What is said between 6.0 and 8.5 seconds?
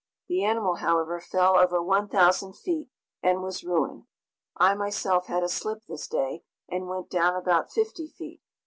day and went down about fifty feet.